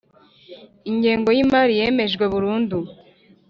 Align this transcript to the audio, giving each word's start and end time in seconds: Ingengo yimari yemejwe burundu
Ingengo 0.89 1.29
yimari 1.37 1.73
yemejwe 1.79 2.25
burundu 2.33 2.77